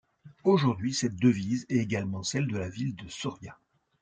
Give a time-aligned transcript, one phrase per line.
[0.45, 3.55] Aujourd'hui cette devise est également celle de la ville de Soria.